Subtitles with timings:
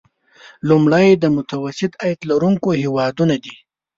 [0.69, 3.55] لومړی د متوسط عاید لرونکي هیوادونه دي.